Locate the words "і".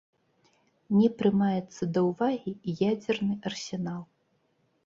2.57-2.75